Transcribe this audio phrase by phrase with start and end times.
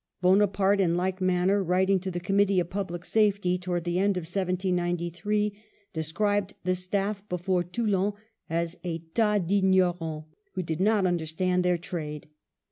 [0.19, 4.21] Bonaparte, in like manner, writing to the Committee of Public Safety towards the end of
[4.21, 5.55] 1793,
[5.93, 8.13] described the staff before Toulon
[8.49, 12.29] as a" te dUgnorants" who did not understand their trade.